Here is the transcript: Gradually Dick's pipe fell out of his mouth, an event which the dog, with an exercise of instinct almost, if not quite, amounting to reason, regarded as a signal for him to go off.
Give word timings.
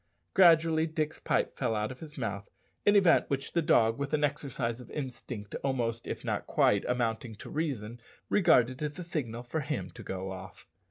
Gradually 0.33 0.87
Dick's 0.87 1.19
pipe 1.19 1.55
fell 1.55 1.75
out 1.75 1.91
of 1.91 1.99
his 1.99 2.17
mouth, 2.17 2.49
an 2.87 2.95
event 2.95 3.29
which 3.29 3.53
the 3.53 3.61
dog, 3.61 3.99
with 3.99 4.15
an 4.15 4.23
exercise 4.23 4.81
of 4.81 4.89
instinct 4.89 5.53
almost, 5.63 6.07
if 6.07 6.25
not 6.25 6.47
quite, 6.47 6.83
amounting 6.85 7.35
to 7.35 7.51
reason, 7.51 8.01
regarded 8.27 8.81
as 8.81 8.97
a 8.97 9.03
signal 9.03 9.43
for 9.43 9.59
him 9.59 9.91
to 9.91 10.01
go 10.01 10.31
off. 10.31 10.65